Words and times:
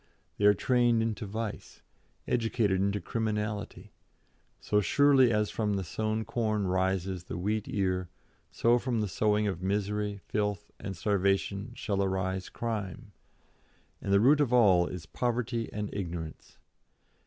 They 0.39 0.45
are 0.45 0.55
trained 0.55 1.03
into 1.03 1.27
vice, 1.27 1.83
educated 2.27 2.81
into 2.81 2.99
criminality; 2.99 3.91
so 4.59 4.81
surely 4.81 5.31
as 5.31 5.51
from 5.51 5.75
the 5.75 5.83
sown 5.83 6.25
corn 6.25 6.65
rises 6.65 7.25
the 7.25 7.37
wheat 7.37 7.65
ear, 7.67 8.09
so 8.51 8.79
from 8.79 9.01
the 9.01 9.07
sowing 9.07 9.45
of 9.45 9.61
misery, 9.61 10.19
filth, 10.25 10.71
and 10.79 10.97
starvation 10.97 11.73
shall 11.75 12.01
arise 12.01 12.49
crime. 12.49 13.11
And 14.01 14.11
the 14.11 14.19
root 14.19 14.41
of 14.41 14.51
all 14.51 14.87
is 14.87 15.05
poverty 15.05 15.71
and 15.71 15.87
ignorance. 15.93 16.57